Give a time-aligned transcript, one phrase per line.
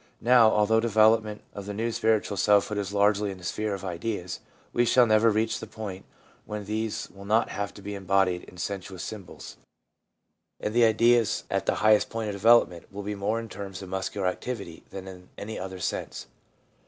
[0.19, 4.39] Now, although development of the new spiritual selfhood is largely in the sphere of ideas,
[4.73, 6.05] we shall never reach the point
[6.47, 9.57] when these will not have to be embodied in sensuous symbols;
[10.59, 13.89] and the ideas at the highest point of development will be more in terms of
[13.89, 16.25] muscular activity than in any other sense.